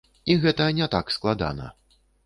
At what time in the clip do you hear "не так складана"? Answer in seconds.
0.79-1.73